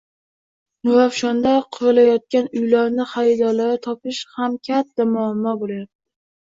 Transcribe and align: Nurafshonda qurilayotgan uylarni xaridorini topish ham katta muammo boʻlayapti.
Nurafshonda 0.87 1.51
qurilayotgan 1.77 2.49
uylarni 2.63 3.07
xaridorini 3.13 3.79
topish 3.89 4.27
ham 4.35 4.61
katta 4.71 5.11
muammo 5.15 5.57
boʻlayapti. 5.65 5.97